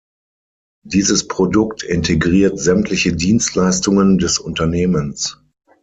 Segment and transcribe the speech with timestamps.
[0.83, 5.39] Dieses Produkt integriert sämtliche Dienstleistungen des Unternehmens.